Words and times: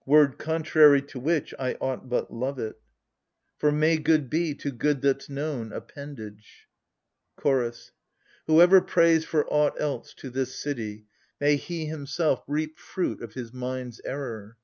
Word 0.06 0.38
contrary 0.40 1.00
to 1.02 1.20
which, 1.20 1.54
I 1.56 1.74
aught 1.74 2.08
but 2.08 2.32
love 2.34 2.58
it! 2.58 2.80
42 3.58 3.58
AGAMEMNON. 3.58 3.58
For 3.60 3.70
may 3.72 3.96
good 3.96 4.28
be— 4.28 4.54
to 4.56 4.72
good 4.72 5.00
that's 5.02 5.28
known— 5.28 5.72
append 5.72 6.18
age! 6.18 6.66
CHOROS. 7.38 7.92
Whoever 8.48 8.80
prays 8.80 9.24
for 9.24 9.46
aught 9.46 9.80
else 9.80 10.12
to 10.14 10.30
this 10.30 10.56
city— 10.56 11.04
May 11.40 11.54
he 11.54 11.86
himself 11.86 12.42
reap 12.48 12.76
fruit 12.76 13.22
of 13.22 13.34
his 13.34 13.52
mind's 13.52 14.00
error 14.04 14.56